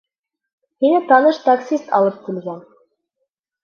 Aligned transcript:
Һине 0.85 1.03
таныш 1.13 1.43
таксист 1.51 1.97
алып 2.01 2.21
килгән. 2.27 2.69